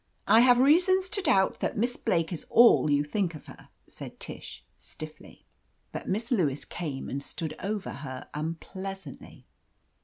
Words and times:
"I 0.27 0.39
have 0.39 0.57
reasons 0.57 1.09
to 1.09 1.21
doubt 1.21 1.59
that 1.59 1.77
Miss 1.77 1.95
Blake 1.95 2.33
is 2.33 2.47
all 2.49 2.89
you 2.89 3.03
think 3.03 3.33
her," 3.33 3.69
said 3.87 4.19
Tish 4.19 4.65
stiffly. 4.79 5.45
But 5.91 6.09
Miss 6.09 6.31
Lewis 6.31 6.65
came 6.65 7.07
and 7.07 7.21
stood 7.21 7.55
over 7.59 7.91
her 7.91 8.27
unpleasantly. 8.33 9.45